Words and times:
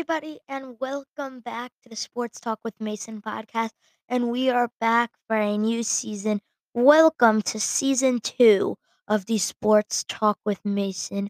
everybody, 0.00 0.38
and 0.48 0.80
welcome 0.80 1.40
back 1.40 1.70
to 1.82 1.90
the 1.90 1.94
Sports 1.94 2.40
Talk 2.40 2.58
with 2.64 2.72
Mason 2.80 3.20
podcast. 3.20 3.72
And 4.08 4.30
we 4.30 4.48
are 4.48 4.70
back 4.80 5.10
for 5.28 5.36
a 5.36 5.58
new 5.58 5.82
season. 5.82 6.40
Welcome 6.72 7.42
to 7.42 7.60
season 7.60 8.20
two 8.20 8.76
of 9.08 9.26
the 9.26 9.36
Sports 9.36 10.06
Talk 10.08 10.38
with 10.42 10.64
Mason 10.64 11.28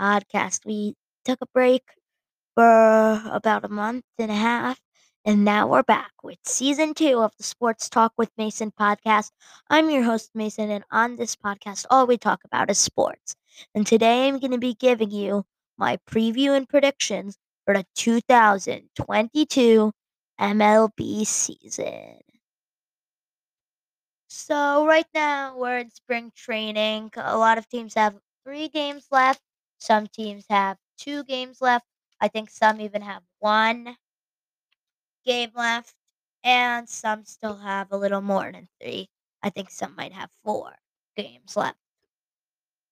podcast. 0.00 0.66
We 0.66 0.96
took 1.24 1.38
a 1.40 1.46
break 1.54 1.84
for 2.56 3.22
about 3.30 3.64
a 3.64 3.68
month 3.68 4.02
and 4.18 4.32
a 4.32 4.34
half, 4.34 4.80
and 5.24 5.44
now 5.44 5.68
we're 5.68 5.84
back 5.84 6.10
with 6.24 6.38
season 6.44 6.94
two 6.94 7.20
of 7.20 7.30
the 7.36 7.44
Sports 7.44 7.88
Talk 7.88 8.12
with 8.18 8.32
Mason 8.36 8.72
podcast. 8.72 9.30
I'm 9.68 9.88
your 9.88 10.02
host, 10.02 10.32
Mason, 10.34 10.68
and 10.68 10.82
on 10.90 11.14
this 11.14 11.36
podcast, 11.36 11.86
all 11.90 12.08
we 12.08 12.18
talk 12.18 12.40
about 12.44 12.70
is 12.70 12.78
sports. 12.78 13.36
And 13.72 13.86
today 13.86 14.26
I'm 14.26 14.40
going 14.40 14.50
to 14.50 14.58
be 14.58 14.74
giving 14.74 15.12
you 15.12 15.44
my 15.78 15.96
preview 16.10 16.56
and 16.56 16.68
predictions 16.68 17.38
for 17.64 17.74
the 17.74 17.84
2022 17.94 19.92
MLB 20.38 21.24
season. 21.24 22.20
So, 24.28 24.86
right 24.86 25.06
now 25.12 25.56
we're 25.58 25.76
in 25.78 25.90
spring 25.90 26.32
training. 26.34 27.10
A 27.16 27.36
lot 27.36 27.58
of 27.58 27.68
teams 27.68 27.92
have 27.94 28.18
three 28.44 28.68
games 28.68 29.06
left, 29.10 29.42
some 29.78 30.06
teams 30.06 30.46
have 30.48 30.78
two 30.96 31.22
games 31.24 31.60
left. 31.60 31.86
I 32.20 32.28
think 32.28 32.48
some 32.50 32.80
even 32.80 33.02
have 33.02 33.22
one 33.40 33.96
game 35.24 35.50
left, 35.54 35.94
and 36.44 36.88
some 36.88 37.24
still 37.24 37.56
have 37.56 37.90
a 37.92 37.96
little 37.96 38.20
more 38.20 38.50
than 38.52 38.68
three. 38.80 39.08
I 39.42 39.48
think 39.50 39.70
some 39.70 39.94
might 39.96 40.12
have 40.12 40.30
four 40.44 40.76
games 41.16 41.56
left. 41.56 41.78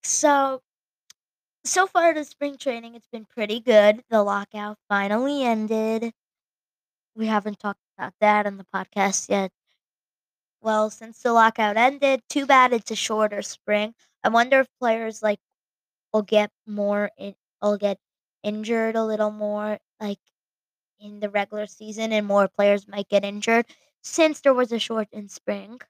So, 0.02 0.62
so 1.68 1.86
far 1.86 2.14
the 2.14 2.24
spring 2.24 2.56
training, 2.58 2.94
it's 2.94 3.06
been 3.08 3.24
pretty 3.26 3.60
good. 3.60 4.04
The 4.10 4.22
lockout 4.22 4.78
finally 4.88 5.44
ended. 5.44 6.12
We 7.14 7.26
haven't 7.26 7.58
talked 7.58 7.82
about 7.98 8.14
that 8.20 8.46
on 8.46 8.56
the 8.56 8.64
podcast 8.64 9.28
yet. 9.28 9.52
Well, 10.60 10.88
since 10.90 11.20
the 11.20 11.32
lockout 11.32 11.76
ended, 11.76 12.22
too 12.28 12.46
bad 12.46 12.72
it's 12.72 12.92
a 12.92 12.94
shorter 12.96 13.42
spring. 13.42 13.96
I 14.22 14.28
wonder 14.28 14.60
if 14.60 14.68
players 14.78 15.20
like 15.20 15.40
will 16.12 16.22
get 16.22 16.52
more 16.66 17.10
in, 17.18 17.36
will 17.62 17.78
get 17.78 18.00
injured 18.42 18.96
a 18.96 19.04
little 19.04 19.30
more, 19.32 19.78
like 20.00 20.20
in 21.00 21.20
the 21.20 21.30
regular 21.30 21.66
season, 21.66 22.12
and 22.12 22.26
more 22.26 22.48
players 22.48 22.88
might 22.88 23.08
get 23.08 23.24
injured 23.24 23.66
since 24.02 24.40
there 24.40 24.54
was 24.54 24.72
a 24.72 24.78
short 24.80 25.08
in 25.12 25.28
spring 25.28 25.80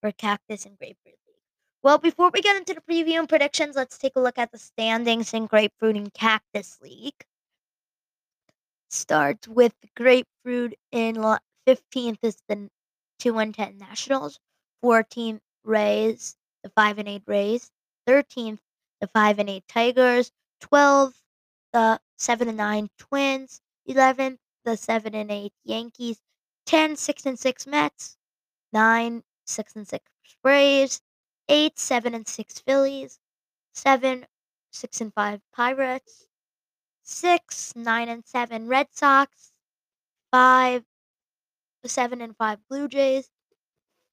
for 0.00 0.12
Cactus 0.12 0.66
and 0.66 0.78
Grapefruit. 0.78 1.18
Well, 1.84 1.98
before 1.98 2.30
we 2.32 2.40
get 2.40 2.56
into 2.56 2.72
the 2.72 2.80
preview 2.80 3.18
and 3.18 3.28
predictions, 3.28 3.76
let's 3.76 3.98
take 3.98 4.16
a 4.16 4.20
look 4.20 4.38
at 4.38 4.50
the 4.50 4.58
standings 4.58 5.34
in 5.34 5.44
Grapefruit 5.44 5.96
and 5.96 6.10
Cactus 6.14 6.78
League. 6.80 7.26
Starts 8.88 9.46
with 9.46 9.74
Grapefruit 9.94 10.76
in 10.92 11.16
15th 11.66 12.20
is 12.22 12.38
the 12.48 12.70
2 13.18 13.36
and 13.36 13.54
10 13.54 13.76
Nationals, 13.76 14.40
14th 14.82 15.40
Rays, 15.62 16.36
the 16.62 16.70
5 16.70 17.00
and 17.00 17.08
8 17.08 17.22
Rays, 17.26 17.70
13th 18.08 18.60
the 19.02 19.08
5 19.08 19.38
and 19.40 19.50
8 19.50 19.68
Tigers, 19.68 20.32
12th 20.62 21.20
the 21.74 22.00
7 22.16 22.48
and 22.48 22.56
9 22.56 22.88
Twins, 22.96 23.60
11th 23.86 24.38
the 24.64 24.78
7 24.78 25.14
and 25.14 25.30
8 25.30 25.52
Yankees, 25.64 26.18
10 26.64 26.96
6 26.96 27.26
and 27.26 27.38
6 27.38 27.66
Mets, 27.66 28.16
9 28.72 29.22
6 29.44 29.76
and 29.76 29.86
6 29.86 30.10
Braves, 30.42 31.02
8 31.48 31.78
7 31.78 32.14
and 32.14 32.28
6 32.28 32.58
Phillies, 32.60 33.18
7 33.74 34.26
6 34.72 35.00
and 35.00 35.14
5 35.14 35.40
Pirates, 35.52 36.26
6 37.02 37.76
9 37.76 38.08
and 38.08 38.26
7 38.26 38.68
Red 38.68 38.88
Sox, 38.92 39.52
5 40.32 40.84
7 41.84 42.20
and 42.20 42.36
5 42.36 42.58
Blue 42.68 42.88
Jays, 42.88 43.30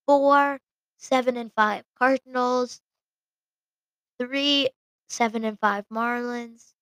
4 0.06 0.60
7 0.98 1.38
and 1.38 1.52
5 1.54 1.86
Cardinals, 1.98 2.82
3 4.20 4.70
7 5.10 5.44
and 5.44 5.60
5 5.60 5.86
Marlins, 5.90 6.74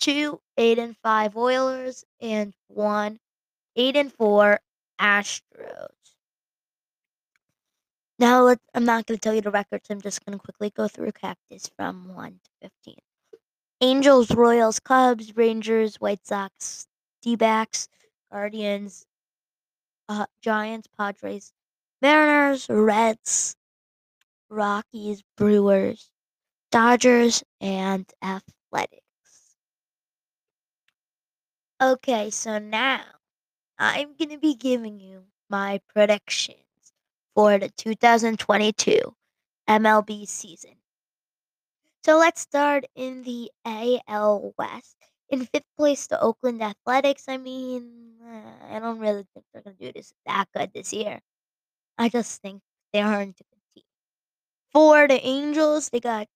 2 0.00 0.40
8 0.56 0.78
and 0.78 0.96
5 0.98 1.36
Orioles, 1.36 2.04
and 2.20 2.54
1 2.68 3.20
8 3.76 3.96
and 3.96 4.12
4 4.12 4.60
Astros. 5.00 5.99
Now, 8.20 8.42
let, 8.42 8.58
I'm 8.74 8.84
not 8.84 9.06
going 9.06 9.16
to 9.16 9.20
tell 9.20 9.34
you 9.34 9.40
the 9.40 9.50
records. 9.50 9.88
I'm 9.88 10.02
just 10.02 10.22
going 10.26 10.38
to 10.38 10.44
quickly 10.44 10.68
go 10.68 10.86
through 10.88 11.12
Cactus 11.12 11.70
from 11.74 12.14
1 12.14 12.32
to 12.32 12.68
15. 12.84 12.96
Angels, 13.80 14.30
Royals, 14.30 14.78
Cubs, 14.78 15.34
Rangers, 15.34 15.96
White 15.96 16.26
Sox, 16.26 16.86
D 17.22 17.34
backs, 17.34 17.88
Guardians, 18.30 19.06
uh, 20.10 20.26
Giants, 20.42 20.86
Padres, 20.98 21.54
Mariners, 22.02 22.66
Reds, 22.68 23.56
Rockies, 24.50 25.22
Brewers, 25.38 26.10
Dodgers, 26.70 27.42
and 27.58 28.04
Athletics. 28.22 29.00
Okay, 31.82 32.28
so 32.28 32.58
now 32.58 33.00
I'm 33.78 34.14
going 34.18 34.28
to 34.28 34.38
be 34.38 34.56
giving 34.56 35.00
you 35.00 35.22
my 35.48 35.80
predictions 35.88 36.59
for 37.40 37.56
the 37.56 37.70
2022 37.70 39.00
MLB 39.66 40.28
season. 40.28 40.74
So 42.04 42.18
let's 42.18 42.42
start 42.42 42.84
in 42.94 43.22
the 43.22 43.50
AL 43.64 44.52
West. 44.58 44.96
In 45.30 45.46
fifth 45.46 45.64
place, 45.78 46.06
the 46.06 46.20
Oakland 46.20 46.62
Athletics. 46.62 47.24
I 47.28 47.38
mean, 47.38 48.18
I 48.70 48.78
don't 48.78 48.98
really 48.98 49.24
think 49.32 49.46
they're 49.54 49.62
going 49.62 49.76
to 49.76 49.86
do 49.86 49.92
this 49.94 50.12
that 50.26 50.48
good 50.54 50.72
this 50.74 50.92
year. 50.92 51.20
I 51.96 52.10
just 52.10 52.42
think 52.42 52.60
they 52.92 53.00
aren't 53.00 53.40
a 53.40 53.44
good 53.44 53.62
team. 53.74 53.84
For 54.70 55.08
the 55.08 55.26
Angels, 55.26 55.88
they 55.88 56.00
got 56.00 56.26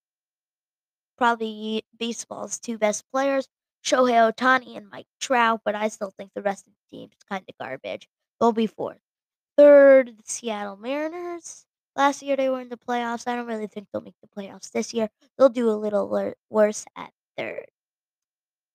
probably 1.18 1.84
baseball's 1.98 2.58
two 2.58 2.78
best 2.78 3.04
players, 3.12 3.46
Shohei 3.84 4.32
Ohtani 4.32 4.74
and 4.78 4.88
Mike 4.88 5.08
Trout, 5.20 5.60
but 5.66 5.74
I 5.74 5.88
still 5.88 6.14
think 6.16 6.30
the 6.34 6.40
rest 6.40 6.66
of 6.66 6.72
the 6.72 6.96
team 6.96 7.10
is 7.12 7.22
kind 7.28 7.44
of 7.46 7.58
garbage. 7.58 8.08
They'll 8.40 8.52
be 8.52 8.66
fourth. 8.66 9.00
Third, 9.56 10.14
Seattle 10.24 10.76
Mariners. 10.76 11.66
Last 11.96 12.22
year 12.22 12.36
they 12.36 12.48
were 12.48 12.60
in 12.60 12.68
the 12.68 12.76
playoffs. 12.76 13.26
I 13.26 13.36
don't 13.36 13.46
really 13.46 13.66
think 13.68 13.88
they'll 13.92 14.00
make 14.02 14.14
the 14.20 14.28
playoffs 14.28 14.70
this 14.70 14.92
year. 14.94 15.08
They'll 15.36 15.48
do 15.48 15.68
a 15.70 15.72
little 15.72 16.08
wor- 16.08 16.36
worse 16.50 16.84
at 16.96 17.12
third. 17.36 17.66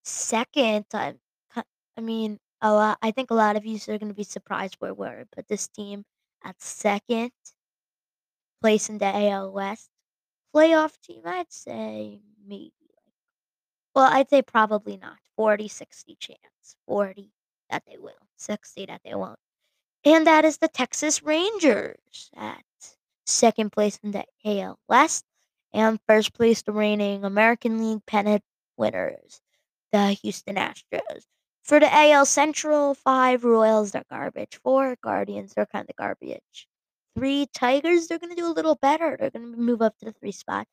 Second, 0.03 0.85
I, 0.94 1.16
I 1.97 2.01
mean, 2.01 2.40
a 2.62 2.73
lot. 2.73 2.97
I 3.01 3.12
think 3.12 3.31
a 3.31 3.34
lot 3.34 3.56
of 3.56 3.66
you 3.66 3.78
are 3.88 3.97
going 3.97 4.09
to 4.09 4.13
be 4.13 4.23
surprised 4.23 4.75
where 4.79 4.94
we're 4.94 5.25
put 5.31 5.47
this 5.47 5.67
team 5.69 6.06
at 6.44 6.62
second 6.62 7.31
place 8.61 8.90
in 8.90 8.97
the 8.97 9.06
AL 9.06 9.51
West. 9.51 9.90
Playoff 10.56 11.00
team, 11.01 11.23
I'd 11.25 11.51
say 11.51 12.22
maybe 12.46 12.73
well, 13.96 14.11
I'd 14.11 14.29
say 14.29 14.41
probably 14.41 14.97
not. 14.97 15.17
40 15.35 15.67
60 15.67 16.16
chance. 16.16 16.75
40 16.88 17.31
that 17.69 17.84
they 17.85 17.97
will, 17.97 18.28
60 18.38 18.85
that 18.88 19.01
they 19.03 19.16
won't. 19.16 19.40
And 20.06 20.26
that 20.28 20.46
is 20.46 20.58
the 20.58 20.68
Texas 20.68 21.22
Rangers 21.24 22.32
at 22.36 22.64
second 23.26 23.72
place 23.72 24.00
in 24.04 24.12
the 24.12 24.26
AL 24.46 24.80
West 24.88 25.26
and 25.74 26.00
first 26.08 26.34
place 26.34 26.62
the 26.62 26.72
reigning 26.72 27.24
American 27.24 27.78
League 27.78 28.06
pennant 28.06 28.44
winners, 28.78 29.42
the 29.92 30.14
Houston 30.14 30.56
Astros. 30.56 31.26
For 31.64 31.80
the 31.80 31.94
AL 31.94 32.26
Central, 32.26 32.96
five 32.96 33.44
Royals, 33.44 33.92
they're 33.92 34.04
garbage. 34.09 34.59
Four 34.64 34.96
Guardians, 35.04 35.54
they're 35.54 35.68
kind 35.68 35.88
of 35.88 35.96
garbage. 35.96 36.68
Three 37.16 37.48
Tigers, 37.54 38.08
they're 38.08 38.18
going 38.20 38.36
to 38.36 38.42
do 38.42 38.48
a 38.48 38.54
little 38.54 38.76
better. 38.76 39.18
They're 39.20 39.30
going 39.30 39.52
to 39.52 39.59
move 39.59 39.82
up 39.82 39.98
to 40.00 40.06
the 40.06 40.14
three 40.14 40.32
spot. 40.32 40.66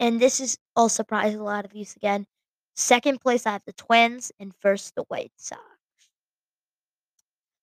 And 0.00 0.20
this 0.20 0.40
is 0.40 0.58
all 0.76 0.88
surprising 0.88 1.40
a 1.40 1.44
lot 1.44 1.64
of 1.64 1.74
you 1.74 1.86
again. 1.96 2.26
Second 2.74 3.20
place, 3.20 3.46
I 3.46 3.52
have 3.52 3.64
the 3.64 3.72
Twins, 3.72 4.32
and 4.40 4.52
first, 4.60 4.94
the 4.94 5.04
White 5.04 5.32
Sox. 5.36 5.62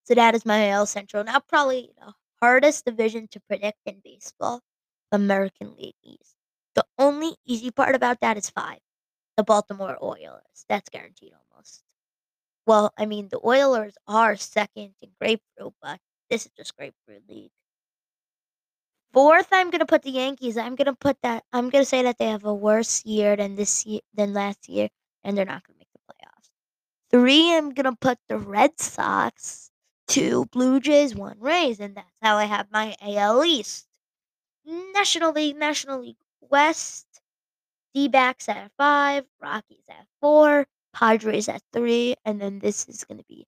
So 0.09 0.15
that 0.15 0.33
is 0.33 0.43
my 0.43 0.71
AL 0.71 0.87
Central. 0.87 1.23
Now, 1.23 1.39
probably 1.39 1.91
the 1.99 2.13
hardest 2.41 2.83
division 2.83 3.27
to 3.29 3.39
predict 3.41 3.77
in 3.85 4.01
baseball, 4.03 4.61
American 5.11 5.75
League 5.77 5.93
East. 6.03 6.33
The 6.73 6.83
only 6.97 7.35
easy 7.45 7.69
part 7.69 7.93
about 7.93 8.19
that 8.21 8.35
is 8.35 8.49
five, 8.49 8.79
the 9.37 9.43
Baltimore 9.43 9.95
Orioles. 9.97 10.65
That's 10.67 10.89
guaranteed 10.89 11.33
almost. 11.51 11.83
Well, 12.65 12.91
I 12.97 13.05
mean, 13.05 13.27
the 13.29 13.37
Orioles 13.37 13.93
are 14.07 14.35
second 14.35 14.95
in 14.99 15.09
Grapefruit, 15.21 15.75
but 15.79 15.99
this 16.27 16.47
is 16.47 16.51
just 16.57 16.75
Grapefruit 16.75 17.29
League. 17.29 17.51
Fourth, 19.13 19.49
I'm 19.51 19.69
gonna 19.69 19.85
put 19.85 20.01
the 20.01 20.09
Yankees. 20.09 20.57
I'm 20.57 20.73
gonna 20.75 20.95
put 20.95 21.17
that. 21.21 21.43
I'm 21.53 21.69
gonna 21.69 21.85
say 21.85 22.01
that 22.01 22.17
they 22.17 22.29
have 22.29 22.45
a 22.45 22.53
worse 22.53 23.05
year 23.05 23.35
than 23.35 23.55
this 23.55 23.85
year 23.85 24.01
than 24.15 24.33
last 24.33 24.67
year, 24.67 24.89
and 25.23 25.37
they're 25.37 25.45
not 25.45 25.63
gonna 25.67 25.77
make 25.77 25.93
the 25.93 25.99
playoffs. 26.11 26.49
Three, 27.11 27.53
I'm 27.53 27.75
gonna 27.75 27.95
put 27.95 28.17
the 28.27 28.39
Red 28.39 28.79
Sox 28.79 29.69
two 30.09 30.45
Blue 30.47 30.81
Jays, 30.81 31.15
one 31.15 31.39
Rays, 31.39 31.79
and 31.79 31.95
that's 31.95 32.19
how 32.21 32.35
I 32.35 32.45
have 32.45 32.71
my 32.71 32.95
AL 33.01 33.45
East. 33.45 33.87
National 34.65 35.31
League, 35.31 35.55
National 35.57 36.01
League 36.01 36.17
West, 36.41 37.05
D 37.93 38.07
backs 38.07 38.49
at 38.49 38.71
five, 38.77 39.25
Rockies 39.41 39.85
at 39.89 40.07
four, 40.21 40.67
Padres 40.93 41.47
at 41.49 41.61
three, 41.73 42.15
and 42.25 42.41
then 42.41 42.59
this 42.59 42.87
is 42.89 43.03
gonna 43.05 43.23
be. 43.29 43.47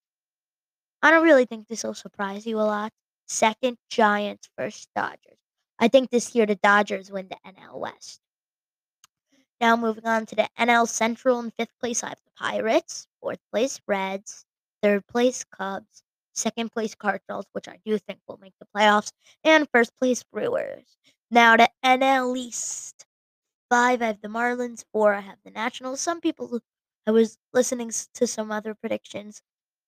I 1.04 1.12
don't 1.12 1.24
really 1.24 1.46
think 1.46 1.68
this 1.68 1.84
will 1.84 1.94
surprise 1.94 2.46
you 2.48 2.58
a 2.58 2.62
lot. 2.64 2.92
Second, 3.28 3.78
Giants. 3.90 4.50
First, 4.58 4.90
Dodgers. 4.96 5.38
I 5.80 5.88
think 5.88 6.10
this 6.10 6.34
year 6.36 6.46
the 6.46 6.56
Dodgers 6.56 7.12
win 7.12 7.30
the 7.30 7.38
NL 7.46 7.80
West. 7.80 8.22
Now 9.62 9.78
moving 9.78 10.06
on 10.06 10.26
to 10.26 10.36
the 10.36 10.50
NL 10.58 10.88
Central 10.88 11.40
in 11.40 11.52
fifth 11.52 11.78
place, 11.80 12.04
I 12.04 12.10
have 12.10 12.20
the 12.26 12.32
Pirates. 12.36 13.08
Fourth 13.22 13.40
place, 13.52 13.80
Reds. 13.88 14.46
Third 14.82 15.08
place, 15.08 15.44
Cubs. 15.44 16.04
Second 16.34 16.72
place, 16.72 16.96
Cardinals, 16.96 17.46
which 17.54 17.68
I 17.68 17.80
do 17.86 17.98
think 17.98 18.20
will 18.28 18.38
make 18.38 18.54
the 18.60 18.68
playoffs. 18.76 19.12
And 19.44 19.68
first 19.74 19.92
place, 20.00 20.24
Brewers. 20.24 20.98
Now 21.30 21.58
the 21.58 21.70
NL 21.84 22.38
East. 22.38 23.06
Five, 23.70 24.02
I 24.02 24.08
have 24.08 24.22
the 24.22 24.28
Marlins. 24.28 24.86
Four, 24.92 25.14
I 25.14 25.22
have 25.22 25.40
the 25.44 25.52
Nationals. 25.52 26.02
Some 26.02 26.22
people, 26.22 26.60
I 27.08 27.12
was 27.12 27.38
listening 27.54 27.92
to 28.14 28.28
some 28.28 28.52
other 28.52 28.76
predictions 28.76 29.42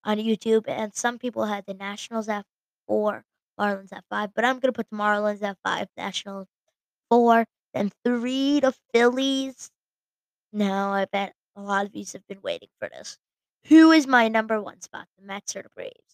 on 0.05 0.17
YouTube, 0.17 0.65
and 0.67 0.93
some 0.95 1.19
people 1.19 1.45
had 1.45 1.65
the 1.65 1.73
Nationals 1.73 2.29
at 2.29 2.45
four, 2.87 3.25
Marlins 3.59 3.93
at 3.93 4.05
five. 4.09 4.33
But 4.33 4.45
I'm 4.45 4.59
going 4.59 4.73
to 4.73 4.77
put 4.77 4.89
the 4.89 4.97
Marlins 4.97 5.41
at 5.43 5.57
five, 5.63 5.87
Nationals 5.97 6.47
four, 7.09 7.45
then 7.73 7.91
three 8.05 8.61
to 8.61 8.73
Phillies. 8.93 9.69
Now, 10.53 10.93
I 10.93 11.05
bet 11.05 11.33
a 11.55 11.61
lot 11.61 11.85
of 11.85 11.95
you 11.95 12.05
have 12.13 12.27
been 12.27 12.41
waiting 12.41 12.69
for 12.79 12.89
this. 12.89 13.17
Who 13.67 13.91
is 13.91 14.07
my 14.07 14.27
number 14.29 14.61
one 14.61 14.81
spot, 14.81 15.07
the 15.17 15.25
Mets 15.25 15.55
or 15.55 15.63
the 15.63 15.69
Braves? 15.75 16.12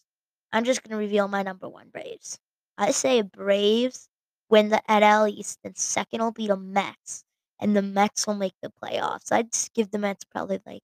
I'm 0.52 0.64
just 0.64 0.82
going 0.82 0.90
to 0.90 0.96
reveal 0.96 1.28
my 1.28 1.42
number 1.42 1.68
one 1.68 1.88
Braves. 1.90 2.38
I 2.76 2.90
say 2.92 3.22
Braves 3.22 4.08
win 4.48 4.68
the 4.70 4.82
NL 4.88 5.30
East, 5.30 5.60
and 5.64 5.76
second 5.76 6.20
will 6.20 6.32
be 6.32 6.48
the 6.48 6.56
Mets, 6.56 7.24
and 7.60 7.76
the 7.76 7.82
Mets 7.82 8.26
will 8.26 8.34
make 8.34 8.54
the 8.62 8.72
playoffs. 8.82 9.30
I'd 9.30 9.50
give 9.74 9.90
the 9.90 9.98
Mets 9.98 10.24
probably 10.24 10.60
like 10.66 10.82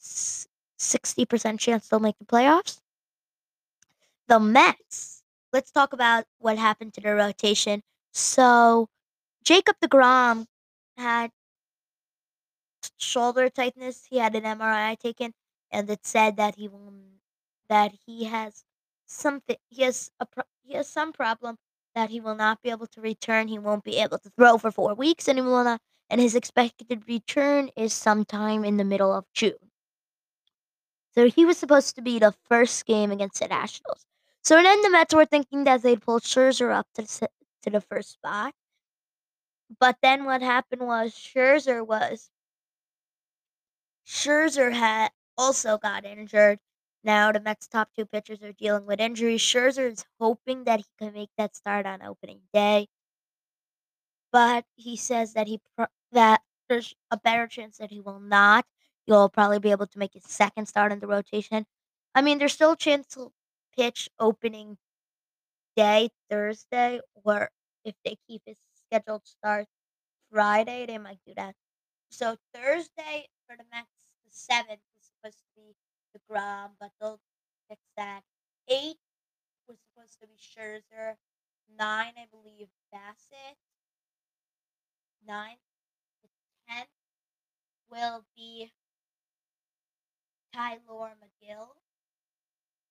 60% 0.00 1.58
chance 1.58 1.88
they'll 1.88 2.00
make 2.00 2.18
the 2.18 2.24
playoffs. 2.24 2.80
The 4.28 4.38
Mets, 4.40 5.22
let's 5.52 5.70
talk 5.70 5.92
about 5.92 6.24
what 6.38 6.58
happened 6.58 6.94
to 6.94 7.00
their 7.00 7.16
rotation. 7.16 7.82
So, 8.12 8.88
Jacob 9.44 9.76
DeGrom 9.82 10.46
had 10.96 11.30
shoulder 12.98 13.48
tightness. 13.48 14.06
He 14.10 14.18
had 14.18 14.34
an 14.34 14.44
MRI 14.44 14.98
taken, 14.98 15.32
and 15.70 15.88
it 15.90 16.06
said 16.06 16.36
that 16.36 16.56
he 16.56 16.68
that 17.68 17.92
he 18.06 18.24
has 18.24 18.64
something. 19.14 19.56
He 19.68 19.82
has 19.82 20.10
a 20.20 20.26
he 20.62 20.74
has 20.74 20.88
some 20.88 21.12
problem 21.12 21.56
that 21.94 22.10
he 22.10 22.20
will 22.20 22.34
not 22.34 22.62
be 22.62 22.70
able 22.70 22.86
to 22.88 23.00
return. 23.00 23.48
He 23.48 23.58
won't 23.58 23.84
be 23.84 23.96
able 23.98 24.18
to 24.18 24.30
throw 24.30 24.58
for 24.58 24.70
four 24.70 24.94
weeks, 24.94 25.28
and 25.28 25.38
he 25.38 25.42
will 25.42 25.64
not. 25.64 25.80
And 26.10 26.20
his 26.20 26.34
expected 26.34 27.04
return 27.08 27.70
is 27.76 27.92
sometime 27.92 28.64
in 28.64 28.76
the 28.76 28.84
middle 28.84 29.12
of 29.12 29.24
June. 29.32 29.70
So 31.14 31.28
he 31.30 31.44
was 31.44 31.56
supposed 31.58 31.94
to 31.96 32.02
be 32.02 32.18
the 32.18 32.32
first 32.48 32.84
game 32.86 33.10
against 33.10 33.40
the 33.40 33.48
Nationals. 33.48 34.04
So 34.42 34.62
then 34.62 34.82
the 34.82 34.90
Mets 34.90 35.14
were 35.14 35.24
thinking 35.24 35.64
that 35.64 35.82
they'd 35.82 36.02
pull 36.02 36.20
Scherzer 36.20 36.72
up 36.72 36.86
to 36.94 37.06
to 37.62 37.70
the 37.70 37.80
first 37.80 38.12
spot. 38.12 38.54
But 39.78 39.98
then 40.02 40.24
what 40.24 40.42
happened 40.42 40.82
was 40.82 41.12
Scherzer 41.14 41.86
was 41.86 42.30
Scherzer 44.06 44.72
had 44.72 45.12
also 45.36 45.78
got 45.78 46.04
injured. 46.04 46.58
Now 47.04 47.30
the 47.30 47.38
Mets' 47.38 47.68
top 47.68 47.90
two 47.94 48.04
pitchers 48.04 48.42
are 48.42 48.52
dealing 48.52 48.84
with 48.84 48.98
injuries. 49.00 49.40
Scherzer 49.42 49.92
is 49.92 50.04
hoping 50.18 50.64
that 50.64 50.80
he 50.80 50.86
can 50.98 51.12
make 51.12 51.30
that 51.38 51.54
start 51.54 51.86
on 51.86 52.02
opening 52.02 52.40
day, 52.52 52.88
but 54.32 54.64
he 54.76 54.96
says 54.96 55.32
that 55.34 55.46
he 55.46 55.60
that 56.12 56.42
there's 56.68 56.94
a 57.10 57.16
better 57.16 57.46
chance 57.46 57.78
that 57.78 57.90
he 57.90 58.00
will 58.00 58.20
not. 58.20 58.66
He'll 59.06 59.28
probably 59.28 59.58
be 59.58 59.70
able 59.70 59.86
to 59.86 59.98
make 59.98 60.14
his 60.14 60.24
second 60.24 60.66
start 60.66 60.92
in 60.92 61.00
the 61.00 61.06
rotation. 61.06 61.66
I 62.14 62.22
mean, 62.22 62.38
there's 62.38 62.54
still 62.54 62.72
a 62.72 62.76
chance 62.76 63.06
to 63.14 63.32
pitch 63.76 64.08
opening 64.18 64.78
day 65.76 66.10
Thursday, 66.30 67.00
or 67.24 67.50
if 67.84 67.94
they 68.04 68.16
keep 68.28 68.42
his 68.46 68.56
scheduled 68.86 69.26
start 69.26 69.66
Friday, 70.30 70.86
they 70.86 70.98
might 70.98 71.20
do 71.26 71.34
that. 71.36 71.54
So 72.10 72.36
Thursday 72.54 73.28
for 73.46 73.56
the 73.56 73.64
Mets, 73.72 73.88
the 74.24 74.30
seventh 74.32 74.82
was 74.94 75.04
supposed 75.10 75.38
to 75.38 75.46
be 75.56 75.74
They'll 77.00 77.20
fix 77.68 77.80
that. 77.96 78.22
Eight 78.68 78.96
was 79.68 79.78
supposed 79.80 80.20
to 80.20 80.26
be 80.26 80.36
Scherzer. 80.36 81.16
Nine, 81.78 82.12
I 82.16 82.26
believe, 82.30 82.68
Bassitt. 82.92 83.56
Nine. 85.26 85.56
The 86.22 86.28
tenth 86.68 86.88
will 87.90 88.24
be 88.36 88.72
Tylor 90.52 91.14
Megill 91.20 91.68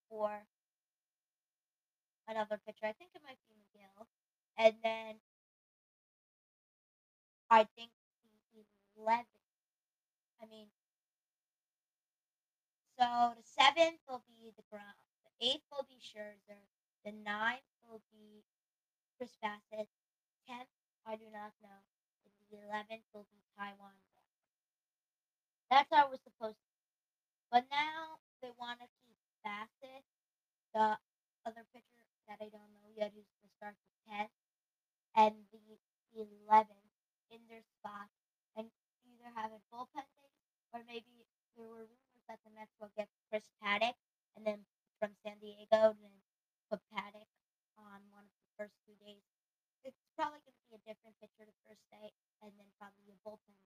or 0.10 0.46
another 2.28 2.60
pitcher. 2.66 2.86
I 2.86 2.94
think 2.94 3.12
it 3.16 3.22
might 3.24 3.38
be 3.48 3.56
McGill. 3.56 4.06
And 4.58 4.76
then 4.84 5.16
I 7.50 7.68
think 7.76 7.92
the 8.54 8.64
11th. 9.02 9.26
I 10.42 10.46
mean, 10.50 10.68
so 13.00 13.34
the 13.36 13.44
seventh 13.45 14.00
will 14.07 14.24
be 14.28 14.51
the 14.54 14.63
DeGrom. 14.63 14.98
The 15.25 15.34
eighth 15.48 15.68
will 15.72 15.88
be 15.90 16.00
Scherzer. 16.01 16.69
The 17.06 17.12
ninth 17.13 17.68
will 17.90 18.01
be 18.12 18.44
Chris 19.18 19.36
Bassitt. 19.44 19.88
Tenth, 20.48 20.69
I 21.07 21.16
do 21.16 21.28
not 21.34 21.54
know. 21.63 21.81
And 22.25 22.34
the 22.51 22.57
eleventh 22.68 23.06
will 23.13 23.28
be 23.31 23.42
Taijuan. 23.57 23.98
That's 25.72 25.90
how 25.92 26.07
it 26.07 26.12
was 26.12 26.22
supposed 26.24 26.60
to 26.62 26.69
be. 26.78 26.88
But 27.51 27.66
now 27.72 28.22
they 28.42 28.51
want 28.60 28.80
to 28.81 28.88
keep 29.06 29.18
Bassitt, 29.45 30.06
the 30.74 30.98
other 31.45 31.66
pitcher 31.74 32.06
that 32.28 32.40
I 32.42 32.50
don't 32.50 32.74
know 32.78 32.90
yet 32.95 33.12
who's 33.16 33.30
going 33.38 33.50
to 33.50 33.56
start 33.57 33.75
the 33.80 33.94
tenth, 34.12 34.36
and 35.16 35.36
the 35.51 35.62
eleventh 36.13 36.94
in 37.31 37.40
their 37.50 37.63
spot, 37.80 38.10
and 38.57 38.68
either 39.06 39.30
have 39.36 39.51
a 39.51 39.62
bullpen 39.74 40.06
day 40.19 40.34
or 40.74 40.81
maybe 40.88 41.25
there 41.56 41.68
were 41.69 41.88
that 42.28 42.40
the 42.44 42.52
Mets 42.56 42.74
will 42.80 42.92
get 42.96 43.10
Chris 43.30 43.48
Paddack, 43.60 43.98
and 44.36 44.46
then 44.46 44.66
from 45.00 45.12
San 45.25 45.38
Diego, 45.42 45.96
then 46.00 46.16
put 46.72 46.80
Paddack 46.94 47.30
on 47.78 48.00
one 48.12 48.25
of 48.25 48.34
the 48.34 48.52
first 48.58 48.75
two 48.88 48.96
days. 49.04 49.24
It's 49.84 50.00
probably 50.16 50.40
going 50.46 50.56
to 50.56 50.66
be 50.72 50.80
a 50.80 50.84
different 50.88 51.20
pitcher 51.20 51.44
the 51.44 51.60
first 51.68 51.84
day, 51.92 52.12
and 52.42 52.52
then 52.56 52.68
probably 52.80 53.12
a 53.12 53.20
bullpen 53.22 53.58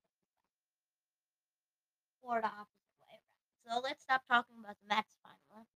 or 2.27 2.42
the 2.42 2.48
opposite 2.48 2.98
way 3.01 3.15
around. 3.15 3.63
So 3.63 3.81
let's 3.84 4.03
stop 4.03 4.22
talking 4.29 4.55
about 4.60 4.75
the 4.81 4.96
Mets 4.96 5.08
finally. 5.24 5.67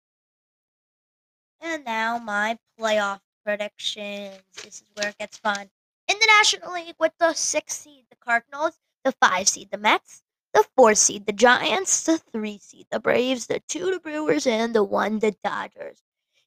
And 1.61 1.85
now 1.85 2.19
my 2.19 2.59
playoff 2.79 3.21
predictions. 3.45 4.43
This 4.57 4.81
is 4.81 4.91
where 4.95 5.11
it 5.11 5.19
gets 5.19 5.39
fun. 5.39 5.71
In 6.09 6.19
the 6.19 6.27
National 6.39 6.73
League, 6.73 6.97
with 6.99 7.13
the 7.19 7.35
six 7.35 7.77
seed, 7.79 8.05
the 8.11 8.17
Cardinals, 8.17 8.79
the 9.05 9.13
five 9.21 9.49
seed, 9.49 9.71
the 9.71 9.79
Mets, 9.79 10.23
the 10.53 10.65
four 10.77 10.95
seed, 10.95 11.27
the 11.27 11.33
Giants, 11.33 12.05
the 12.05 12.19
three 12.19 12.59
seed, 12.59 12.87
the 12.91 13.01
Braves, 13.01 13.47
the 13.47 13.61
two, 13.69 13.91
the 13.91 14.01
Brewers, 14.01 14.47
and 14.47 14.75
the 14.75 14.85
one, 14.85 15.19
the 15.19 15.35
Dodgers. 15.45 16.03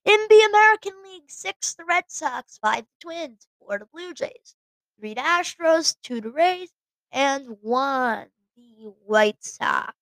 In 0.06 0.20
the 0.30 0.50
American 0.50 0.94
League, 1.04 1.30
six, 1.30 1.74
the 1.76 1.86
Red 1.86 2.06
Sox, 2.08 2.58
five, 2.62 2.84
the 2.84 3.00
Twins, 3.00 3.48
four, 3.60 3.80
the 3.80 3.86
Blue 3.86 4.14
Jays, 4.14 4.56
three, 5.00 5.14
the 5.14 5.22
Astros, 5.22 5.96
two, 6.04 6.20
the 6.20 6.32
Rays, 6.32 6.74
and 7.12 7.58
one, 7.62 8.28
the 8.58 8.94
White 9.06 9.44
Sox. 9.44 9.94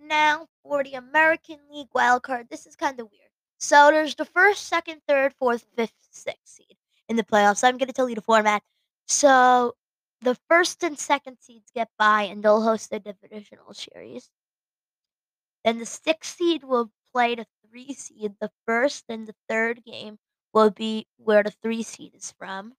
Now 0.00 0.46
for 0.62 0.84
the 0.84 0.94
American 0.94 1.58
League 1.70 1.88
wild 1.94 2.22
card. 2.22 2.48
This 2.50 2.66
is 2.66 2.76
kind 2.76 3.00
of 3.00 3.10
weird. 3.10 3.30
So 3.58 3.90
there's 3.90 4.14
the 4.14 4.26
first, 4.26 4.68
second, 4.68 5.00
third, 5.08 5.32
fourth, 5.38 5.64
fifth, 5.76 5.94
sixth 6.10 6.40
seed 6.44 6.76
in 7.08 7.16
the 7.16 7.24
playoffs. 7.24 7.64
I'm 7.64 7.78
going 7.78 7.88
to 7.88 7.94
tell 7.94 8.08
you 8.08 8.14
the 8.14 8.20
format. 8.20 8.62
So 9.06 9.74
the 10.24 10.38
first 10.48 10.82
and 10.82 10.98
second 10.98 11.38
seeds 11.40 11.70
get 11.74 11.90
by 11.98 12.22
and 12.22 12.42
they'll 12.42 12.62
host 12.62 12.90
the 12.90 13.00
divisional 13.00 13.74
series. 13.74 14.30
Then 15.64 15.78
the 15.78 15.86
sixth 15.86 16.36
seed 16.36 16.64
will 16.64 16.90
play 17.12 17.34
the 17.34 17.46
three 17.68 17.92
seed. 17.94 18.36
The 18.40 18.52
first 18.66 19.04
and 19.08 19.26
the 19.26 19.34
third 19.48 19.84
game 19.84 20.18
will 20.52 20.70
be 20.70 21.06
where 21.16 21.42
the 21.42 21.50
three 21.50 21.82
seed 21.82 22.14
is 22.14 22.32
from. 22.32 22.76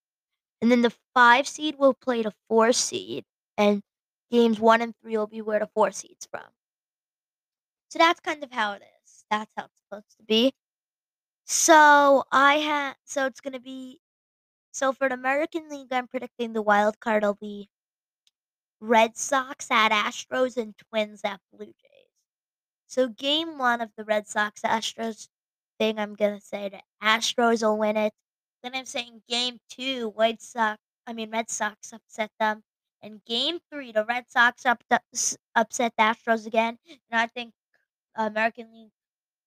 And 0.62 0.72
then 0.72 0.82
the 0.82 0.96
five 1.14 1.48
seed 1.48 1.78
will 1.78 1.94
play 1.94 2.24
the 2.24 2.34
four 2.50 2.74
seed. 2.74 3.26
And 3.58 3.84
games 4.32 4.60
one 4.60 4.82
and 4.82 4.96
three 5.02 5.18
will 5.18 5.28
be 5.28 5.42
where 5.42 5.60
the 5.60 5.68
four 5.68 5.92
seed's 5.92 6.26
from. 6.26 6.50
So 7.90 8.00
that's 8.00 8.20
kind 8.20 8.44
of 8.44 8.52
how 8.52 8.74
it 8.74 8.84
is. 9.04 9.26
That's 9.32 9.52
how 9.58 9.66
it's 9.66 9.74
supposed 9.90 10.18
to 10.18 10.24
be. 10.24 10.54
So 11.46 12.26
I 12.32 12.56
had 12.56 12.96
so 13.06 13.26
it's 13.26 13.42
gonna 13.42 13.60
be 13.60 14.00
so 14.76 14.92
for 14.92 15.08
the 15.10 15.16
American 15.16 15.70
League, 15.70 15.92
I'm 15.92 16.08
predicting 16.08 16.54
the 16.54 16.62
wild 16.62 17.00
card 17.00 17.24
will 17.24 17.36
be 17.36 17.70
Red 18.80 19.18
Sox 19.18 19.70
at 19.72 19.92
Astros 19.92 20.58
and 20.58 20.78
Twins 20.78 21.22
at 21.24 21.40
Blue 21.52 21.66
Jays. 21.68 22.10
So 22.88 23.08
game 23.10 23.58
one 23.58 23.82
of 23.82 23.92
the 23.98 24.04
Red 24.04 24.28
Sox 24.28 24.62
Astros 24.62 25.30
thing, 25.80 26.00
I'm 26.00 26.16
gonna 26.16 26.42
say 26.42 26.70
the 26.70 26.82
Astros 27.02 27.64
will 27.64 27.78
win 27.78 27.98
it. 27.98 28.14
Then 28.64 28.76
I'm 28.76 28.86
saying 28.86 29.24
game 29.30 29.60
two, 29.70 30.10
White 30.10 30.42
Sox, 30.42 30.82
I 31.08 31.14
mean 31.14 31.32
Red 31.32 31.50
Sox 31.50 31.94
upset 31.94 32.32
them, 32.40 32.64
And 33.02 33.24
game 33.26 33.60
three, 33.72 33.92
the 33.92 34.06
Red 34.06 34.30
Sox 34.30 34.66
up 34.66 34.84
upset 35.56 35.94
the 35.98 36.04
Astros 36.04 36.46
again. 36.48 36.78
And 37.12 37.20
I 37.20 37.28
think 37.28 37.54
American 38.16 38.72
League, 38.74 38.92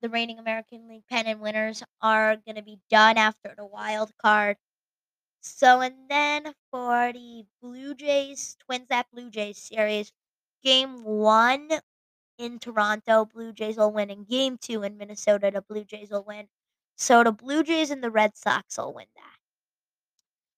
the 0.02 0.08
reigning 0.08 0.38
American 0.38 0.88
League 0.88 1.06
pennant 1.08 1.40
winners 1.40 1.82
are 2.02 2.36
to 2.36 2.62
be 2.62 2.80
done 2.90 3.18
after 3.18 3.54
the 3.56 3.66
wild 3.66 4.12
card. 4.22 4.56
So, 5.40 5.80
and 5.80 6.08
then 6.08 6.54
for 6.70 7.12
the 7.12 7.44
Blue 7.60 7.94
Jays, 7.96 8.56
Twins 8.60 8.86
at 8.90 9.10
Blue 9.10 9.30
Jays 9.30 9.58
series, 9.58 10.12
game 10.62 11.02
one 11.02 11.70
in 12.38 12.58
Toronto, 12.60 13.26
Blue 13.26 13.52
Jays 13.52 13.76
will 13.78 13.92
win. 13.92 14.10
In 14.10 14.24
game 14.24 14.58
two 14.58 14.82
in 14.84 14.98
Minnesota, 14.98 15.50
the 15.52 15.62
Blue 15.62 15.84
Jays 15.84 16.10
will 16.10 16.24
win. 16.24 16.48
So 16.96 17.24
the 17.24 17.32
Blue 17.32 17.62
Jays 17.64 17.90
and 17.90 18.04
the 18.04 18.10
Red 18.10 18.36
Sox 18.36 18.78
will 18.78 18.94
win 18.94 19.08
that. 19.16 19.38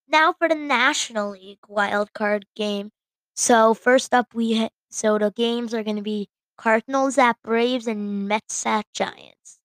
Now 0.07 0.31
for 0.33 0.47
the 0.47 0.53
National 0.53 1.31
League 1.31 1.65
wild 1.67 2.13
card 2.13 2.45
game. 2.55 2.91
So 3.35 3.73
first 3.73 4.13
up, 4.13 4.31
we 4.35 4.59
ha- 4.59 4.69
so 4.91 5.17
the 5.17 5.31
games 5.31 5.73
are 5.73 5.81
going 5.83 5.95
to 5.95 6.03
be 6.03 6.29
Cardinals 6.55 7.17
at 7.17 7.41
Braves 7.41 7.87
and 7.87 8.27
Mets 8.27 8.63
at 8.67 8.85
Giants. 8.93 9.59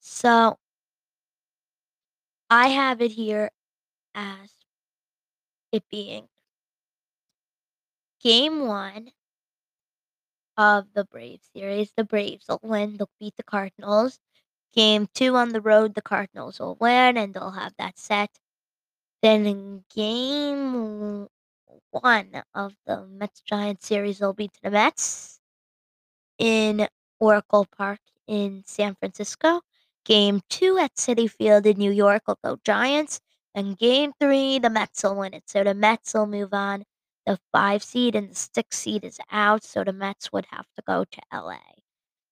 So 0.00 0.58
I 2.50 2.68
have 2.68 3.00
it 3.00 3.12
here 3.12 3.50
as 4.18 4.50
it 5.72 5.84
being 5.90 6.28
game 8.20 8.66
one 8.66 9.10
of 10.56 10.92
the 10.94 11.04
Braves 11.04 11.48
series. 11.54 11.92
The 11.96 12.04
Braves 12.04 12.46
will 12.48 12.60
win, 12.62 12.96
they'll 12.96 13.10
beat 13.20 13.36
the 13.36 13.42
Cardinals. 13.42 14.18
Game 14.74 15.08
two 15.14 15.36
on 15.36 15.50
the 15.50 15.60
road, 15.60 15.94
the 15.94 16.02
Cardinals 16.02 16.58
will 16.60 16.76
win 16.80 17.16
and 17.16 17.32
they'll 17.34 17.52
have 17.52 17.74
that 17.78 17.98
set. 17.98 18.30
Then 19.22 19.46
in 19.46 19.84
game 19.94 21.28
one 21.90 22.42
of 22.54 22.74
the 22.86 23.06
Mets 23.06 23.40
Giants 23.40 23.86
series, 23.86 24.18
they'll 24.18 24.32
beat 24.34 24.58
the 24.62 24.70
Mets 24.70 25.40
in 26.38 26.88
Oracle 27.20 27.66
Park 27.76 28.00
in 28.26 28.62
San 28.66 28.94
Francisco. 28.96 29.62
Game 30.04 30.42
two 30.48 30.78
at 30.78 30.94
Citi 30.96 31.30
Field 31.30 31.66
in 31.66 31.78
New 31.78 31.92
York 31.92 32.22
will 32.26 32.38
go 32.44 32.58
Giants. 32.64 33.20
And 33.58 33.76
game 33.76 34.12
three, 34.20 34.60
the 34.60 34.70
Mets 34.70 35.02
will 35.02 35.16
win 35.16 35.34
it. 35.34 35.50
So 35.50 35.64
the 35.64 35.74
Mets 35.74 36.14
will 36.14 36.28
move 36.28 36.54
on. 36.54 36.84
The 37.26 37.40
five 37.50 37.82
seed 37.82 38.14
and 38.14 38.30
the 38.30 38.34
six 38.36 38.78
seed 38.78 39.02
is 39.02 39.18
out, 39.32 39.64
so 39.64 39.82
the 39.82 39.92
Mets 39.92 40.32
would 40.32 40.46
have 40.52 40.66
to 40.76 40.82
go 40.86 41.04
to 41.04 41.20
LA. 41.32 41.58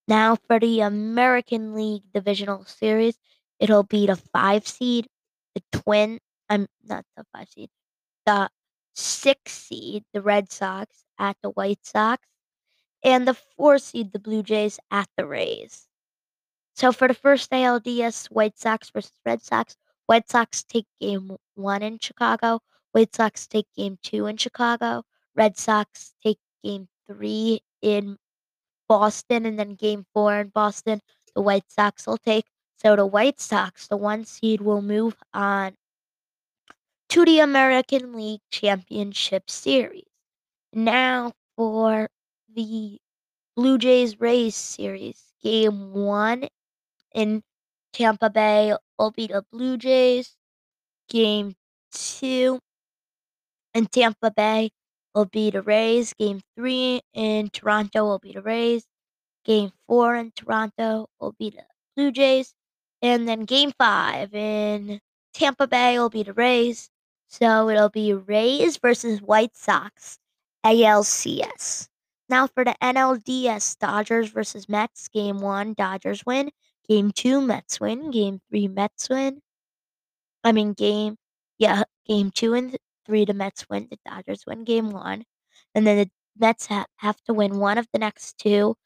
Now 0.06 0.37
for 0.37 0.61
the 0.61 0.83
American 0.83 1.75
League 1.75 2.04
Divisional 2.14 2.64
Series, 2.64 3.18
it'll 3.59 3.83
be 3.83 4.06
the 4.06 4.14
five 4.14 4.68
seed, 4.68 5.09
the 5.56 5.62
Twin. 5.73 6.21
I'm 6.49 6.68
not 6.85 7.04
the 7.16 7.25
five 7.33 7.49
seed, 7.49 7.71
the 8.25 8.49
six 8.95 9.50
seed, 9.50 10.04
the 10.14 10.23
Red 10.23 10.52
Sox 10.52 11.02
at 11.18 11.37
the 11.42 11.50
White 11.50 11.85
Sox, 11.85 12.23
and 13.02 13.26
the 13.26 13.35
four 13.35 13.78
seed, 13.78 14.12
the 14.12 14.21
Blue 14.21 14.45
Jays 14.45 14.78
at 14.92 15.09
the 15.16 15.26
Rays. 15.26 15.88
So 16.76 16.92
for 16.92 17.09
the 17.09 17.14
first 17.14 17.50
ALDS, 17.50 18.26
White 18.26 18.56
Sox 18.56 18.90
versus 18.90 19.18
Red 19.25 19.42
Sox, 19.42 19.76
White 20.06 20.28
Sox 20.30 20.62
take 20.62 20.86
game 21.00 21.36
one 21.54 21.82
in 21.82 21.98
Chicago. 21.98 22.60
White 22.92 23.14
Sox 23.14 23.46
take 23.46 23.66
game 23.76 23.98
two 24.02 24.26
in 24.26 24.36
Chicago. 24.36 25.04
Red 25.34 25.56
Sox 25.56 26.14
take 26.22 26.38
game 26.64 26.88
three 27.06 27.60
in 27.82 28.16
Boston, 28.88 29.46
and 29.46 29.58
then 29.58 29.75
game 29.75 30.06
four 30.14 30.38
in 30.38 30.48
Boston. 30.48 31.00
The 31.34 31.42
White 31.42 31.70
Sox 31.70 32.06
will 32.06 32.18
take. 32.18 32.46
So 32.82 32.96
the 32.96 33.06
White 33.06 33.40
Sox, 33.40 33.88
the 33.88 33.96
one 33.96 34.25
seed, 34.25 34.60
will 34.60 34.82
move 34.82 35.16
on 35.34 35.75
to 37.08 37.25
the 37.25 37.40
American 37.40 38.12
League 38.14 38.40
Championship 38.50 39.50
Series. 39.50 40.04
Now 40.72 41.32
for 41.56 42.08
the 42.54 42.98
Blue 43.56 43.78
Jays 43.78 44.20
Rays 44.20 44.54
series, 44.54 45.32
game 45.42 45.92
one 45.92 46.48
in 47.14 47.42
Tampa 47.97 48.29
Bay 48.29 48.75
will 48.99 49.11
be 49.11 49.26
the 49.26 49.43
Blue 49.50 49.79
Jays. 49.79 50.37
Game 51.09 51.55
two 51.91 52.61
in 53.73 53.87
Tampa 53.87 54.31
Bay 54.31 54.71
will 55.15 55.25
be 55.25 55.50
the 55.50 55.62
Rays. 55.62 56.12
Game 56.12 56.43
three 56.55 57.00
in 57.15 57.49
Toronto 57.49 58.05
will 58.05 58.19
be 58.19 58.33
the 58.33 58.43
Rays. 58.43 58.85
Game 59.47 59.73
four 59.87 60.15
in 60.15 60.31
Toronto 60.33 61.09
will 61.19 61.35
be 61.38 61.49
the 61.49 61.62
Blue 61.97 62.12
Jays. 62.12 62.53
And 63.00 63.26
then 63.26 63.47
game 63.47 63.73
five 63.79 64.35
in 64.35 65.00
Tampa 65.33 65.67
Bay 65.67 65.99
will 65.99 66.11
be 66.11 66.23
the 66.23 66.35
Rays. 66.35 66.91
So 67.29 67.71
it'll 67.71 67.88
be 67.88 68.12
Rays 68.12 68.76
versus 68.76 69.23
White 69.23 69.57
Sox, 69.57 70.19
ALCS. 70.67 71.88
Now 72.29 72.47
for 72.47 72.62
the 72.62 72.76
NLDS, 72.83 73.79
Dodgers 73.79 74.29
versus 74.29 74.69
Mets. 74.69 75.09
Game 75.09 75.41
one, 75.41 75.73
Dodgers 75.73 76.26
win. 76.26 76.50
Game 76.88 77.11
two, 77.11 77.40
Mets 77.40 77.81
win. 77.81 78.11
Game 78.11 78.40
three, 78.49 78.69
Mets 78.69 79.09
win. 79.09 79.43
I 80.45 80.52
mean, 80.52 80.73
game, 80.73 81.16
yeah, 81.59 81.83
game 82.07 82.31
two 82.31 82.55
and 82.55 82.76
three, 83.05 83.25
the 83.25 83.35
Mets 83.35 83.69
win. 83.69 83.88
The 83.90 83.99
Dodgers 84.09 84.45
win 84.47 84.64
game 84.64 84.90
one. 84.90 85.25
And 85.75 85.87
then 85.87 85.99
the 85.99 86.11
Mets 86.38 86.66
ha- 86.66 86.87
have 86.97 87.21
to 87.25 87.35
win 87.35 87.59
one 87.59 87.78
of 87.78 87.88
the 87.93 87.99
next 87.99 88.38
two 88.38 88.76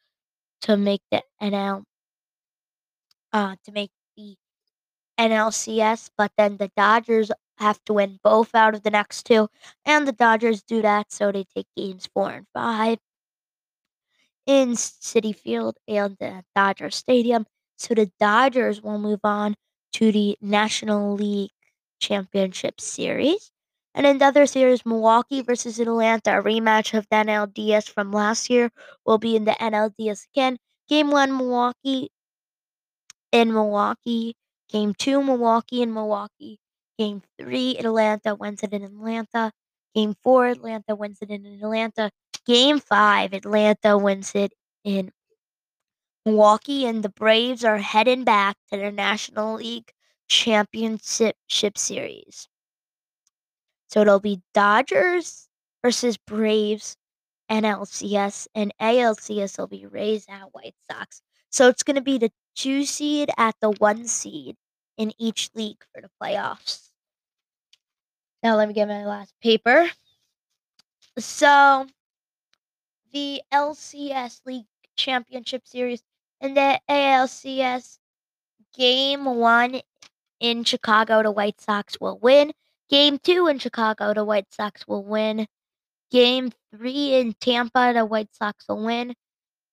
to 0.63 0.77
make 0.77 1.03
the 1.11 1.23
NL, 1.43 1.85
uh, 3.33 3.57
to 3.65 3.73
make 3.73 3.91
the 4.17 4.37
NLCS. 5.19 6.11
But 6.17 6.33
then 6.37 6.57
the 6.57 6.71
Dodgers 6.77 7.31
have 7.59 7.83
to 7.85 7.93
win 7.95 8.19
both 8.23 8.55
out 8.55 8.75
of 8.75 8.83
the 8.83 8.91
next 8.91 9.25
two. 9.25 9.49
And 9.85 10.07
the 10.09 10.13
Dodgers 10.13 10.63
do 10.63 10.83
that, 10.83 11.13
so 11.13 11.31
they 11.33 11.45
take 11.45 11.67
games 11.77 12.09
four 12.15 12.31
and 12.31 12.47
five 12.55 12.99
in 14.47 14.71
Citi 14.73 15.35
Field 15.35 15.77
and 15.87 16.17
the 16.19 16.45
Dodger 16.55 16.91
Stadium. 16.91 17.47
So 17.81 17.95
the 17.95 18.13
Dodgers 18.21 18.83
will 18.83 18.99
move 18.99 19.21
on 19.25 19.57
to 19.95 20.13
the 20.13 20.37
National 20.41 21.15
League 21.15 21.51
Championship 21.99 22.81
Series. 22.81 23.51
And 23.95 24.07
in 24.07 24.19
the 24.19 24.27
other 24.27 24.47
series, 24.47 24.87
Milwaukee 24.87 25.43
versus 25.43 25.81
Atlanta, 25.81 26.39
a 26.39 26.43
rematch 26.43 26.97
of 26.97 27.07
the 27.11 27.17
NLDS 27.17 27.89
from 27.89 28.13
last 28.13 28.49
year, 28.51 28.71
will 29.05 29.19
be 29.19 29.35
in 29.35 29.45
the 29.47 29.57
NLDS 29.61 30.27
again. 30.33 30.59
Game 30.89 31.11
one, 31.11 31.37
Milwaukee 31.37 32.11
in 33.33 33.53
Milwaukee. 33.53 34.37
Game 34.69 34.95
two, 34.95 35.23
Milwaukee 35.23 35.83
in 35.83 35.93
Milwaukee. 35.93 36.59
Game 36.99 37.23
three, 37.39 37.77
Atlanta 37.79 38.35
wins 38.35 38.63
it 38.63 38.73
in 38.73 38.85
Atlanta. 38.85 39.53
Game 39.95 40.15
four, 40.23 40.47
Atlanta 40.47 40.95
wins 40.95 41.19
it 41.23 41.31
in 41.31 41.47
Atlanta. 41.47 42.11
Game 42.47 42.79
five, 42.79 43.33
Atlanta 43.33 43.99
wins 43.99 44.33
it 44.35 44.53
in 44.85 45.11
Milwaukee, 46.27 46.87
and 46.87 47.03
the 47.03 47.09
Braves 47.09 47.65
are 47.65 47.79
heading 47.79 48.25
back 48.25 48.57
to 48.71 48.79
the 48.79 48.93
National 48.93 49.57
League 49.57 49.93
Championship 50.29 51.37
Series. 51.77 52.49
So 53.89 54.03
it'll 54.03 54.21
be 54.21 54.43
Dodgers 54.55 55.49
versus 55.83 56.17
Braves, 56.17 56.97
NLCS, 57.51 58.47
and 58.55 58.73
ALCS 58.81 59.59
will 59.59 59.67
be 59.67 59.87
Rays 59.87 60.27
at 60.29 60.55
White 60.55 60.77
Sox. 60.91 61.23
So 61.51 61.69
it's 61.69 61.83
going 61.83 61.97
to 61.97 62.03
be 62.03 62.19
the 62.19 62.31
two 62.55 62.85
seed 62.85 63.31
at 63.37 63.57
the 63.61 63.71
one 63.71 64.07
seed 64.07 64.57
in 64.97 65.13
each 65.19 65.51
league 65.55 65.83
for 65.93 66.01
the 66.01 66.11
playoffs. 66.23 66.91
Now 68.43 68.57
let 68.57 68.69
me 68.69 68.75
get 68.75 68.89
my 68.89 69.05
last 69.05 69.35
paper. 69.43 69.91
So 71.19 71.87
the 73.13 73.43
LCS 73.53 74.43
League 74.47 74.67
Championship 74.97 75.67
Series 75.67 76.03
and 76.41 76.57
the 76.57 76.81
ALCS 76.89 77.99
game 78.77 79.25
one 79.25 79.81
in 80.41 80.65
Chicago, 80.65 81.23
the 81.23 81.31
White 81.31 81.61
Sox 81.61 82.01
will 82.01 82.19
win. 82.19 82.53
Game 82.89 83.19
two 83.19 83.47
in 83.47 83.59
Chicago, 83.59 84.15
the 84.15 84.25
White 84.25 84.53
Sox 84.53 84.87
will 84.89 85.05
win. 85.05 85.47
Game 86.11 86.51
three 86.75 87.15
in 87.15 87.35
Tampa, 87.41 87.93
the 87.95 88.05
White 88.05 88.35
Sox 88.35 88.65
will 88.69 88.85
win. 88.85 89.15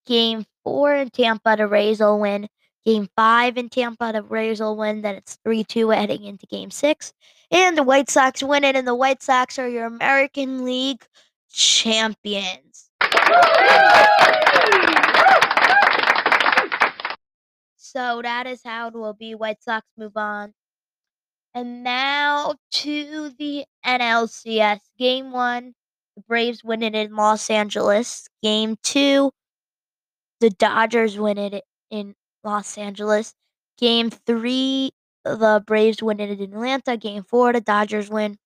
Game 0.05 0.45
four 0.63 0.93
in 0.93 1.09
Tampa, 1.09 1.55
the 1.57 1.67
Rays 1.67 2.00
will 2.00 2.19
win. 2.19 2.47
Game 2.86 3.09
five 3.15 3.57
in 3.57 3.69
Tampa, 3.69 4.12
the 4.13 4.21
Rays 4.21 4.59
will 4.59 4.77
win. 4.77 5.01
Then 5.01 5.15
it's 5.15 5.38
3 5.43 5.63
2 5.63 5.89
heading 5.89 6.24
into 6.24 6.45
game 6.45 6.71
six. 6.71 7.12
And 7.51 7.77
the 7.77 7.83
White 7.83 8.09
Sox 8.09 8.43
win 8.43 8.63
it, 8.63 8.75
and 8.75 8.88
the 8.88 8.95
White 8.95 9.24
Sox 9.24 9.57
are 9.57 9.67
your 9.67 9.86
American 9.86 10.63
League 10.63 11.03
champions. 11.50 12.89
So 17.91 18.22
that 18.22 18.48
is 18.48 18.62
how 18.63 18.88
it 18.89 18.94
will 18.94 19.13
be. 19.13 19.36
White 19.36 19.63
Sox 19.63 19.86
move 19.98 20.17
on. 20.17 20.53
And 21.53 21.84
now 21.84 22.56
to 22.72 23.29
the 23.38 23.65
NLCS. 23.84 24.79
Game 24.98 25.32
one, 25.32 25.74
the 26.15 26.22
Braves 26.22 26.63
win 26.63 26.84
it 26.84 26.96
in 26.96 27.15
Los 27.15 27.50
Angeles. 27.50 28.27
Game 28.44 28.77
two, 28.84 29.32
the 30.39 30.50
Dodgers 30.50 31.17
win 31.17 31.38
it 31.38 31.63
in 31.89 32.15
Los 32.44 32.77
Angeles. 32.77 33.34
Game 33.77 34.10
three, 34.10 34.91
the 35.24 35.63
Braves 35.65 36.01
win 36.01 36.20
it 36.20 36.39
in 36.39 36.53
Atlanta. 36.53 36.98
Game 36.98 37.24
four, 37.24 37.53
the 37.53 37.62
Dodgers 37.62 38.10
win 38.10 38.38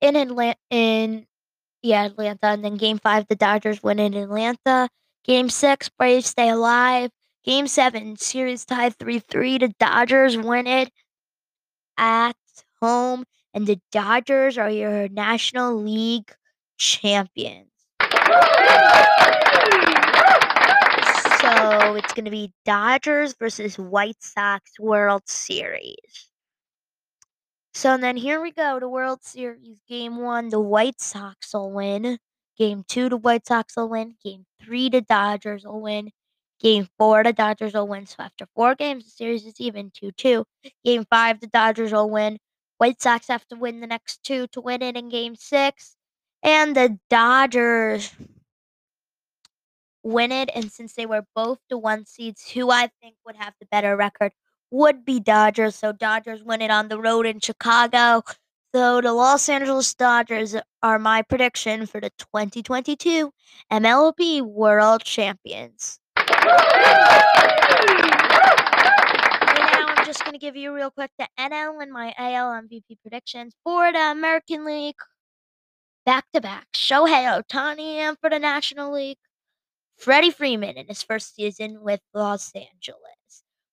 in 0.00 0.16
Atlanta 0.16 0.56
in 0.70 1.26
Yeah, 1.82 2.06
Atlanta. 2.06 2.46
And 2.48 2.64
then 2.64 2.76
game 2.76 2.98
five, 2.98 3.26
the 3.28 3.36
Dodgers 3.36 3.82
win 3.82 4.00
in 4.00 4.14
Atlanta. 4.14 4.88
Game 5.24 5.50
six, 5.50 5.88
Braves 5.90 6.26
stay 6.26 6.48
alive. 6.50 7.10
Game 7.44 7.66
seven, 7.66 8.16
series 8.16 8.64
tied 8.64 8.96
3 8.98 9.18
3. 9.18 9.58
The 9.58 9.68
Dodgers 9.80 10.36
win 10.36 10.66
it 10.66 10.90
at 11.98 12.36
home. 12.80 13.24
And 13.54 13.66
the 13.66 13.80
Dodgers 13.90 14.56
are 14.56 14.70
your 14.70 15.08
National 15.08 15.74
League 15.74 16.32
champions. 16.78 17.68
So 21.40 21.94
it's 21.96 22.12
going 22.12 22.24
to 22.24 22.30
be 22.30 22.52
Dodgers 22.64 23.34
versus 23.38 23.76
White 23.76 24.22
Sox 24.22 24.78
World 24.78 25.22
Series. 25.26 26.30
So 27.74 27.96
then 27.96 28.16
here 28.16 28.40
we 28.40 28.52
go. 28.52 28.78
The 28.78 28.88
World 28.88 29.22
Series 29.22 29.80
game 29.88 30.18
one, 30.18 30.50
the 30.50 30.60
White 30.60 31.00
Sox 31.00 31.52
will 31.52 31.72
win. 31.72 32.18
Game 32.56 32.84
two, 32.86 33.08
the 33.08 33.16
White 33.16 33.46
Sox 33.46 33.76
will 33.76 33.88
win. 33.88 34.14
Game 34.22 34.46
three, 34.62 34.88
the 34.88 35.00
Dodgers 35.00 35.64
will 35.64 35.80
win. 35.80 36.10
Game 36.62 36.88
four, 36.96 37.24
the 37.24 37.32
Dodgers 37.32 37.74
will 37.74 37.88
win. 37.88 38.06
So 38.06 38.16
after 38.20 38.46
four 38.54 38.74
games, 38.76 39.04
the 39.04 39.10
series 39.10 39.44
is 39.44 39.60
even 39.60 39.90
2 39.94 40.12
2. 40.12 40.44
Game 40.84 41.04
five, 41.10 41.40
the 41.40 41.48
Dodgers 41.48 41.92
will 41.92 42.08
win. 42.08 42.38
White 42.78 43.02
Sox 43.02 43.28
have 43.28 43.46
to 43.48 43.56
win 43.56 43.80
the 43.80 43.86
next 43.86 44.22
two 44.24 44.46
to 44.48 44.60
win 44.60 44.82
it 44.82 44.96
in 44.96 45.08
game 45.08 45.36
six. 45.36 45.96
And 46.42 46.74
the 46.76 46.98
Dodgers 47.10 48.12
win 50.02 50.32
it. 50.32 50.50
And 50.54 50.70
since 50.70 50.94
they 50.94 51.06
were 51.06 51.24
both 51.34 51.58
the 51.68 51.78
one 51.78 52.06
seeds, 52.06 52.48
who 52.50 52.70
I 52.70 52.90
think 53.00 53.16
would 53.26 53.36
have 53.36 53.54
the 53.60 53.66
better 53.66 53.96
record 53.96 54.32
would 54.70 55.04
be 55.04 55.20
Dodgers. 55.20 55.76
So 55.76 55.92
Dodgers 55.92 56.42
win 56.42 56.62
it 56.62 56.70
on 56.70 56.88
the 56.88 57.00
road 57.00 57.26
in 57.26 57.40
Chicago. 57.40 58.22
So 58.74 59.00
the 59.00 59.12
Los 59.12 59.48
Angeles 59.48 59.94
Dodgers 59.94 60.56
are 60.82 60.98
my 60.98 61.22
prediction 61.22 61.86
for 61.86 62.00
the 62.00 62.10
2022 62.18 63.30
MLB 63.70 64.42
World 64.42 65.04
Champions. 65.04 66.00
And 69.48 69.58
now 69.58 69.86
I'm 69.88 70.04
just 70.06 70.20
going 70.20 70.32
to 70.32 70.38
give 70.38 70.56
you 70.56 70.74
real 70.74 70.90
quick 70.90 71.10
the 71.18 71.28
NL 71.38 71.82
and 71.82 71.92
my 71.92 72.14
AL 72.18 72.62
MVP 72.62 72.98
predictions 73.02 73.54
for 73.64 73.92
the 73.92 74.10
American 74.12 74.64
League 74.64 74.96
back 76.04 76.24
to 76.34 76.40
back. 76.40 76.66
Shohei 76.74 77.42
Ohtani 77.42 77.96
and 77.96 78.16
for 78.20 78.30
the 78.30 78.38
National 78.38 78.92
League, 78.92 79.18
Freddie 79.96 80.30
Freeman 80.30 80.76
in 80.76 80.86
his 80.86 81.02
first 81.02 81.34
season 81.34 81.82
with 81.82 82.00
Los 82.14 82.52
Angeles. 82.54 82.98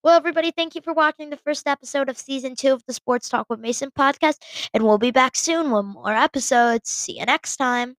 Well, 0.02 0.16
everybody, 0.16 0.50
thank 0.50 0.74
you 0.74 0.80
for 0.80 0.94
watching 0.94 1.28
the 1.28 1.36
first 1.36 1.66
episode 1.66 2.08
of 2.08 2.16
season 2.16 2.56
two 2.56 2.72
of 2.72 2.82
the 2.86 2.94
Sports 2.94 3.28
Talk 3.28 3.46
with 3.50 3.60
Mason 3.60 3.90
podcast, 3.90 4.38
and 4.72 4.82
we'll 4.84 4.96
be 4.96 5.10
back 5.10 5.36
soon 5.36 5.70
with 5.70 5.84
more 5.84 6.14
episodes. 6.14 6.88
See 6.88 7.18
you 7.18 7.26
next 7.26 7.58
time. 7.58 7.96